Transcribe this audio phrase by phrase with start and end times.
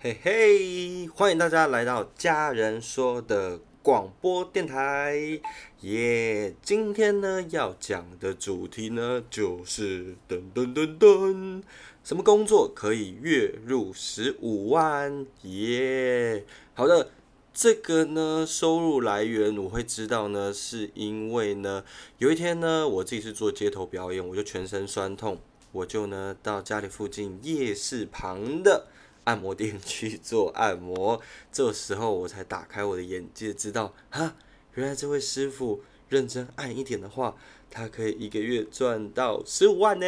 [0.00, 5.40] 嘿嘿，欢迎大家来到家人说的广播电台，
[5.80, 6.54] 耶！
[6.62, 11.62] 今天呢要讲的主题呢就是噔噔噔噔，
[12.04, 15.26] 什么工作可以月入十五万？
[15.42, 16.44] 耶！
[16.74, 17.10] 好的，
[17.52, 21.82] 这个呢收入来源我会知道呢，是因为呢
[22.18, 25.40] 有一天呢我自己是做街头表演，我就全身酸痛，
[25.72, 28.86] 我就呢到家里附近夜市旁的。
[29.28, 31.20] 按摩店去做按摩，
[31.52, 34.34] 这时候我才打开我的眼界，知道哈，
[34.72, 37.36] 原来这位师傅认真按一点的话，
[37.70, 40.06] 他可以一个月赚到十五万呢。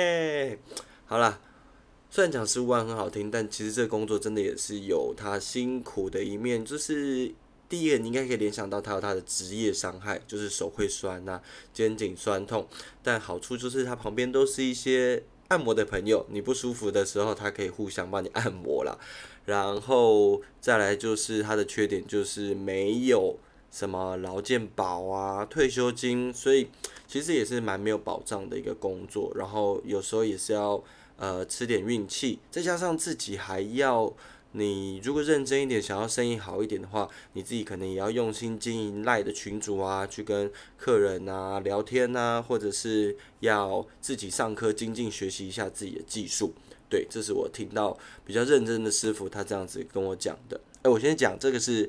[1.05, 1.39] 好啦，
[2.09, 6.65] 虽然讲十五万很好听，但其实这工作真的也是有他辛苦的一面。
[6.65, 7.31] 就是
[7.69, 11.43] 第一个，你应该可以联想到他有他的职业伤害，就是手会酸呐，
[11.75, 12.67] 肩颈酸痛。
[13.03, 15.23] 但好处就是他旁边都是一些。
[15.51, 18.97] 按摩的朋友，你不舒服的时候，他可以互相帮你按摩啦。
[19.47, 23.37] 然后再来就是他的缺点，就是没有
[23.69, 26.69] 什么劳健保啊、退休金，所以
[27.09, 29.33] 其实也是蛮没有保障的一个工作。
[29.35, 30.81] 然后有时候也是要
[31.17, 34.13] 呃吃点运气，再加上自己还要。
[34.53, 46.53] 你如果认真一点，想要生意好一点的话，你自己可能也要用心经营赖的群主啊，去跟客人啊聊天啊，或者是要自己上课精进学习一下自己的技术。
[46.89, 50.61] 对，这是我听到比较认真的师傅他这样子跟我讲的。
[50.83, 51.89] 哎，我先讲这个是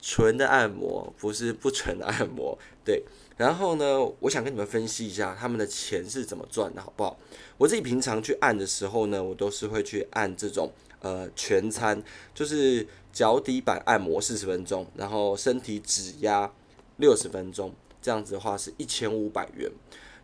[0.00, 2.58] 纯的按摩，不是不纯的按摩。
[2.82, 3.02] 对，
[3.36, 7.18] 然后呢，我想跟你们分析一下他们的钱是怎么赚的，好不好？
[7.58, 10.72] 我自己平常去按的时候呢，我都是会去按这种。
[11.00, 12.02] 呃，全餐
[12.34, 16.52] 就是脚底板按摩四十分钟，然后身体指压
[16.98, 19.70] 六十分钟，这样子的话是一千五百元。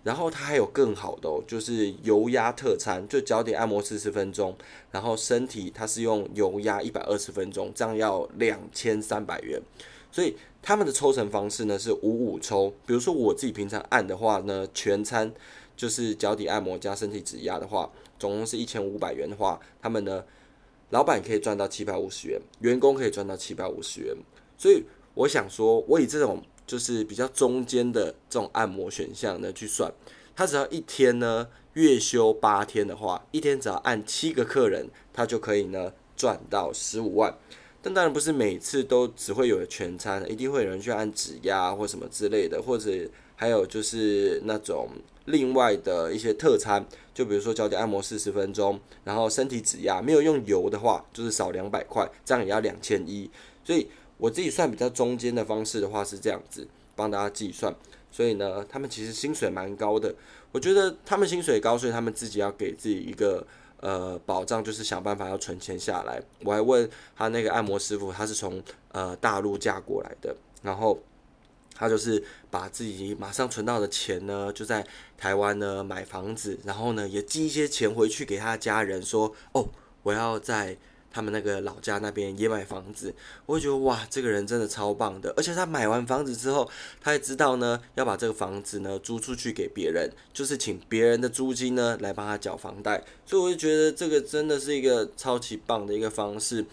[0.05, 4.57] 然后它还有更好的哦，就是油压特餐，就脚底按摩四十分钟，
[4.93, 9.61] 然后身体它是用油压一百二十分钟，这样要两千三百元。
[10.13, 15.33] 所以他们的抽成方式呢是五五抽，比如说我自己平常按的话呢，全餐
[15.77, 20.23] 就是脚底按摩加身体指压的话，总共是一千五百元的话，他们呢。
[20.91, 24.15] 老板可以赚到七百五十元，员工可以赚到七百五十元，
[24.57, 24.83] 所以
[25.15, 29.93] 我想说，我以这种就是比较中间的这种按摩选项呢去算，
[30.35, 37.37] 他只要一天呢月休八天的话，一天只要按七个客人，他就可以呢赚到十五万。
[37.83, 42.91] 但当然不是每次都只会有全餐，一定会有人去按指压或什么之类的，或者
[43.35, 44.89] 还有就是那种。
[45.29, 46.87] 另外的一些特餐，
[47.17, 53.31] 就比如说脚底按摩四十分钟，然后身体指压，没有用油的话，就是少两百块，这样也要两千一。
[53.65, 53.89] 所以
[54.19, 57.75] 我自己算比较中间的方式的话是这样子，帮大家计算。
[58.13, 60.15] 所以呢，他们其实薪水蛮高的。
[60.53, 63.47] 我觉得他们薪水高，所以他们自己要给自己一个
[63.81, 66.21] 呃保障，就是想办法要存钱下来。
[66.45, 68.63] 我还问他那个按摩师傅，他是从
[68.93, 70.99] 呃大陆嫁过来的，然后。
[71.77, 74.85] 他就是把自己马上存到的钱呢，就在
[75.19, 79.69] 台湾呢买房子，然后呢也寄一些钱回去给他的家人，说哦，
[80.03, 80.77] 我要在
[81.13, 83.15] 他们那个老家那边也买房子。
[83.47, 86.69] 我会觉得哇，这个人真的超棒的，而且他买完房子之后，
[87.01, 93.03] 他也知道呢要把这个房子呢租出去给别人，就是请别人的租金呢来帮他缴房贷。
[93.25, 96.65] 所以我就觉得这个真的是一个超级棒的一个方式。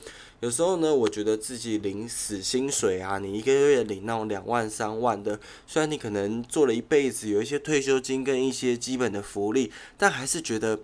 [0.44, 10.78] 有时候呢，我觉得自己领死薪水啊，你一个月领那种两万三万的，虽然你可能做了一辈子，有一些退休金跟一些基本的福利，但还是觉得。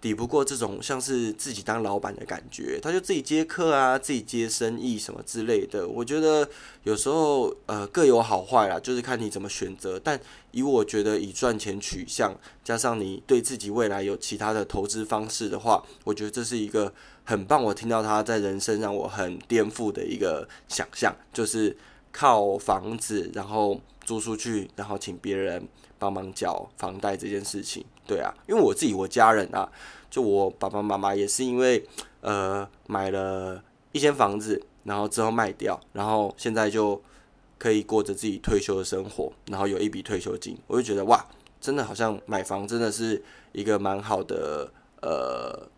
[0.00, 5.86] 抵不过这种像是自己当老板的感觉，他就自己接客啊，自己接生意什么之类的。
[5.88, 6.48] 我觉得
[6.84, 10.00] 有时候呃各有好坏啦，就是看你怎么选择。
[10.02, 10.18] 但
[10.52, 12.32] 以我觉得以赚钱取向，
[12.62, 16.92] 加上你对自己未来有其他的投资方式的话，我觉得这是一个
[17.24, 17.62] 很棒。
[17.62, 21.76] 我听到他在人生让我很颠覆的一个想象，就是
[22.12, 25.66] 靠房子然后租出去，然后请别人。
[26.00, 29.68] 帮忙缴房贷这件事情，对啊，因为我自己我家人啊，
[30.08, 31.84] 就我爸爸妈妈也是因为
[32.20, 33.60] 呃买了
[33.90, 37.02] 一间房子，然后之后卖掉，然后现在就
[37.58, 41.26] 可以过着自己退休的生活，然后有一笔退休金，我就觉得哇，
[41.60, 44.72] 真的好像买房真的是一个蛮好的
[45.02, 45.68] 呃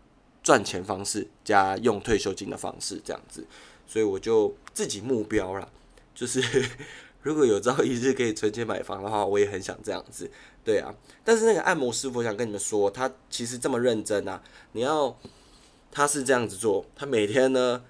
[0.43, 3.43] 赚钱方式加用退休金的方式这样子，
[3.87, 5.67] 所以我就自己目标了，
[6.15, 6.41] 就是。
[7.23, 10.27] 如果有朝一日可以存钱买房的话，我也很想这样子，
[10.65, 10.91] 对啊。
[11.23, 14.41] 但是那个按摩师傅想跟你们说，他其实这么认真啊。
[14.71, 15.15] 你要
[15.91, 17.83] 他是这样子做，他每天呢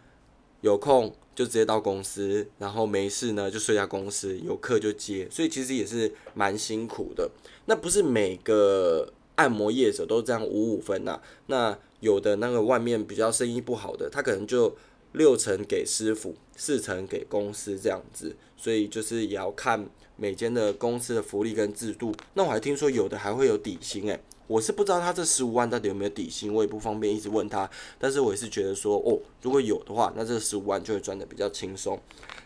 [0.60, 7.32] 有空就直接到公司，然后没事呢就睡在公司，有课就接，所以其实也是蛮辛苦的。
[7.68, 11.22] 那不是每个按摩业者都这样五五分呐。
[11.46, 14.76] 那有的那个外面比较生意不好的，他可能就
[15.14, 22.14] 六成给师傅，四成给公司这样子，所以就是也要看每间的公司的福利跟制度。
[22.34, 27.70] 那我还听说有的还会有底薪诶，我是不知道他这十五万到底有没有底薪，我也不方便一直问他。
[28.00, 32.00] 但是我也是觉得说，哦，如果有的话，那这十五万就会赚的比较轻松。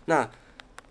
[0.05, 0.29] 那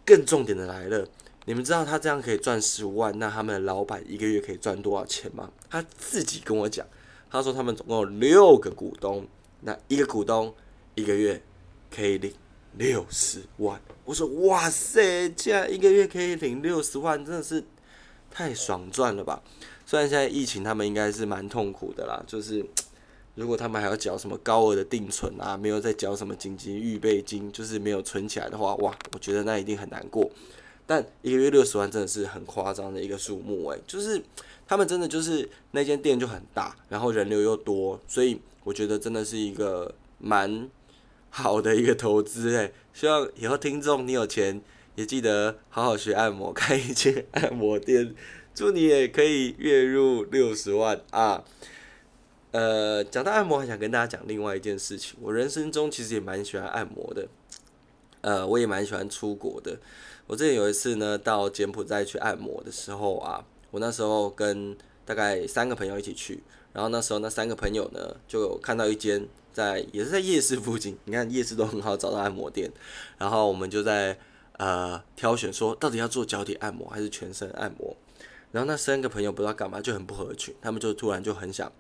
[0.05, 1.09] 更重点的来了，
[1.47, 5.50] 你们知道他这样可以赚十五万，那他们的老板一个月可以赚多少钱吗？
[5.69, 6.87] 他自己跟我讲，
[7.31, 9.27] 他说他们总共有六个股东，
[9.62, 10.55] 那一个股东
[10.94, 11.43] 一个月。
[11.94, 12.32] 可以领
[12.76, 17.62] 六十万，我说哇塞，这样一个月可以领六十万，真的是
[18.29, 19.41] 太爽赚了吧！
[19.87, 22.67] 虽然现在疫情，他们应该是蛮痛苦的啦，就是
[23.37, 30.29] 如果他们还要缴什么高额的定存啊，没有再缴什么紧急预备金，就是没有存起来的话，哇，我觉得那一定很难过。
[30.85, 34.20] 但一个月六十万真的是很夸张的一个数目诶，就是
[34.67, 40.69] 他们真的就是那间店就很大，然后人流又多，所以我觉得真的是一个蛮。
[41.36, 44.62] 好的一个投资诶，希望以后听众你有钱
[44.94, 48.14] 也记得好好学按摩，开一间按摩店，
[48.54, 51.42] 祝你也可以月入六十万啊！
[52.52, 55.19] 呃，讲到按摩，还想跟大家讲另外一件事情。
[55.20, 57.26] 我人生中其实也蛮喜欢按摩的，
[58.20, 59.76] 呃，我也蛮喜欢出国的。
[60.28, 66.43] 我之前有一次呢，到柬埔寨去按摩的时候啊，我那时候跟大概三个朋友一起去，
[66.73, 69.29] 然后那时候那三个朋友呢，就看到一间。
[69.55, 72.69] 在也是在夜市附近，你看夜市都很好找到按摩店，
[73.19, 74.19] 然后我们就在
[74.56, 77.97] 呃挑选说到底要做脚底按摩还是全身按摩，
[78.51, 81.71] 然后那三个朋友不知道干嘛就很不合群，他们就突然就很想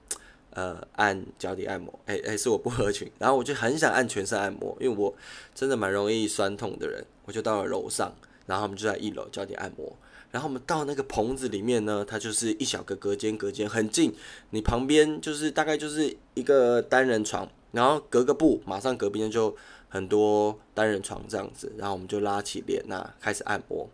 [0.50, 5.12] 呃按脚底按摩，哎哎是我不合群，然后我就很想按全身按摩，因为我
[5.52, 8.14] 真的蛮容易酸痛的人，我就到了楼上，
[8.46, 9.96] 然后他们就在一楼脚底按摩。
[10.34, 14.12] 然后我们到那个棚子里面呢，它就是一小个隔间，隔间很近，
[14.50, 19.54] 你旁边就是大概就是一个单人床，然后隔个布，马上隔壁就
[19.88, 23.88] 很多单人床这样子，然后我们就拉起帘呐，开始按摩。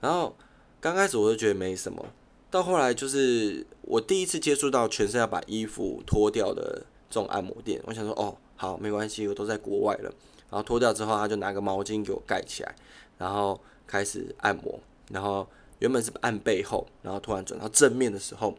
[0.00, 0.32] 然后
[0.80, 2.06] 刚开始我就觉得没什么，
[2.52, 10.14] 到后来就是我第一次接触到全身要把衣服脱掉的这种按摩店，我想说哦，好没关系，我都在国外了。
[10.50, 12.76] 然后脱掉之后，他就拿个毛巾给我盖起来，
[13.18, 14.78] 然后开始按摩，
[15.10, 15.44] 然后。
[15.80, 18.56] 原本是按背后，然后突然转到正面的时候，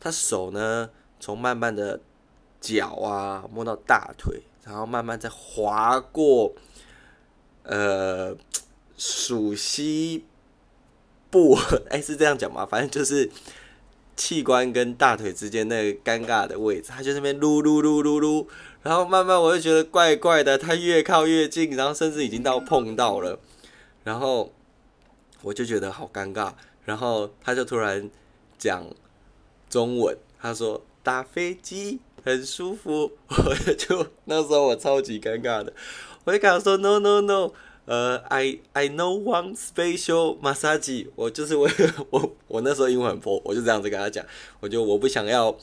[0.00, 0.88] 他手呢
[1.20, 2.00] 从慢慢的
[2.60, 6.52] 脚啊摸到大腿，然后慢慢再划过
[7.64, 8.36] 呃
[8.96, 10.24] 属膝
[11.30, 11.56] 部，
[11.90, 12.64] 哎是这样讲吗？
[12.64, 13.28] 反正就是
[14.16, 18.48] 器官跟大腿之间那个尴尬的位置，他就那边撸撸撸撸撸，
[18.82, 23.40] 然后慢慢我就觉得怪怪的，他越靠越近，然后甚至已经到碰到了，
[24.04, 24.52] 然后。
[25.42, 26.52] 我就觉得好尴尬，
[26.84, 28.10] 然后他就突然
[28.56, 28.86] 讲
[29.68, 35.72] 中文，他说打飞机很舒服， 我就那时候我超级尴尬的，
[36.24, 37.52] 我就跟他说 no no no，
[37.86, 41.68] 呃，I I no one special massage，我就是我
[42.10, 44.24] 我我那时候英文很破，我就这样子跟他讲，
[44.60, 45.56] 我就我不想要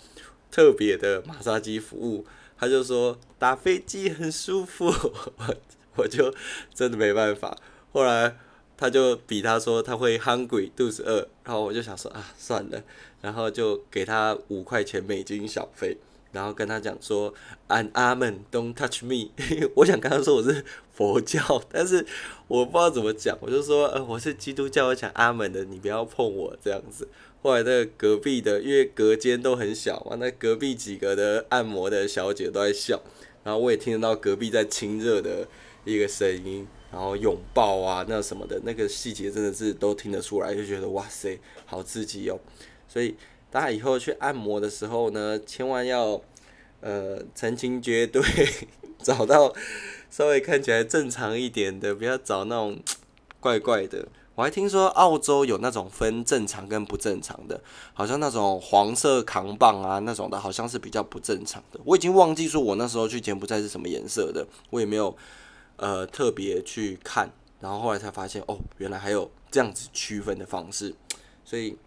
[0.51, 2.25] 特别的马杀鸡服务，
[2.57, 4.87] 他就说打飞机很舒服，
[5.37, 5.55] 我
[5.95, 6.33] 我就
[6.73, 7.57] 真的没办法，
[7.93, 8.35] 后来。
[8.79, 12.81] 他就比他说他会 hungry 肚子饿，然后我就想说啊算了，
[13.21, 15.97] 然后就给他五块钱美金小费，
[16.31, 17.33] 然后跟他讲说
[17.67, 19.31] an amen don't touch me，
[19.75, 22.05] 我想跟他说我是佛教，但是
[22.47, 27.09] 我不知道怎么讲，我就说呃我是基督教，我讲阿门的，你不要碰我这样子。
[27.41, 33.01] 后来那个隔壁的，因为隔间都很小嘛，那隔壁几个的按摩的小姐都在笑，
[33.43, 35.50] 然后我也听得到隔壁在亲热的
[35.83, 36.65] 一个声音。
[36.91, 42.39] 然后拥抱啊，那什么的那个细节真的是都听得出来，就觉得哇塞，好刺激哦！
[42.88, 43.15] 所以
[43.51, 46.19] 大家以后去按摩的时候呢，千万要
[46.81, 48.24] 呃成群结队，
[49.03, 49.53] 找到
[50.10, 52.79] 稍微看起来正常一点的，不要找那种
[53.39, 54.08] 怪怪的。
[54.34, 57.62] 我还听说澳洲有那种分正常跟不正常的，
[57.93, 61.79] 好像那种黄色扛棒啊那种的，好像是比较不正常的。
[61.84, 65.15] 我已经忘记说我那时候去柬埔寨是什么颜色的，我也没有。
[65.79, 67.31] 呃，特别去看，
[67.62, 70.93] 然后后来才发现，哦，原来还有这样子区分的方式，
[71.45, 71.77] 所以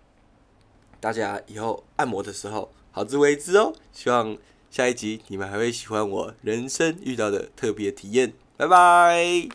[0.98, 3.74] 大家以后按摩的时候，好自为之哦。
[3.92, 4.36] 希望
[4.70, 9.48] 下一集你们还会喜欢我人生遇到的特别体验，拜拜。